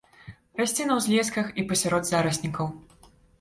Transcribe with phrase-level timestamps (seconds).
[0.61, 2.73] Расце на ўзлесках і пасярод зараснікаў.